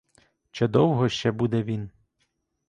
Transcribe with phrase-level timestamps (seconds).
[0.51, 1.89] Чи довго ще буде він?